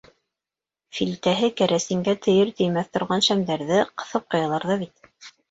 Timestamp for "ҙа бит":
4.73-5.09